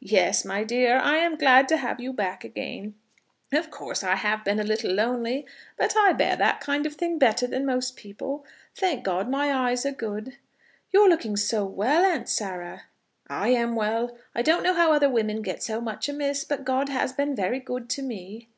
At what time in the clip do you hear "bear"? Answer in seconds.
6.14-6.36